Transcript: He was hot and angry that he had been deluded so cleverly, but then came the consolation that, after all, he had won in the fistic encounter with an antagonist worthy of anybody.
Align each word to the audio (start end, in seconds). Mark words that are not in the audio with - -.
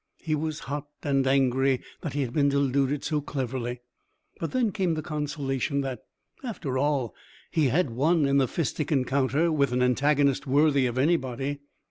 He 0.23 0.33
was 0.33 0.61
hot 0.61 0.87
and 1.03 1.27
angry 1.27 1.79
that 2.01 2.13
he 2.13 2.21
had 2.21 2.33
been 2.33 2.49
deluded 2.49 3.03
so 3.03 3.21
cleverly, 3.21 3.81
but 4.39 4.49
then 4.51 4.71
came 4.71 4.95
the 4.95 5.03
consolation 5.03 5.81
that, 5.81 6.05
after 6.43 6.79
all, 6.79 7.13
he 7.51 7.67
had 7.67 7.91
won 7.91 8.25
in 8.25 8.37
the 8.39 8.47
fistic 8.47 8.91
encounter 8.91 9.51
with 9.51 9.71
an 9.71 9.83
antagonist 9.83 10.47
worthy 10.47 10.87
of 10.87 10.97
anybody. 10.97 11.59